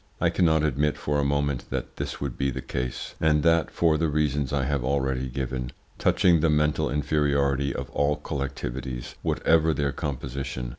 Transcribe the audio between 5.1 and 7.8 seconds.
given touching the mental inferiority